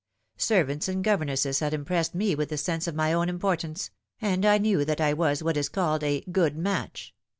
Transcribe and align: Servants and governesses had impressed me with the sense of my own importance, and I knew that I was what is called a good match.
Servants 0.39 0.87
and 0.87 1.03
governesses 1.03 1.59
had 1.59 1.75
impressed 1.75 2.15
me 2.15 2.33
with 2.33 2.49
the 2.49 2.57
sense 2.57 2.87
of 2.87 2.95
my 2.95 3.13
own 3.13 3.29
importance, 3.29 3.91
and 4.19 4.47
I 4.47 4.57
knew 4.57 4.83
that 4.83 4.99
I 4.99 5.13
was 5.13 5.43
what 5.43 5.57
is 5.57 5.69
called 5.69 6.03
a 6.03 6.21
good 6.21 6.57
match. 6.57 7.13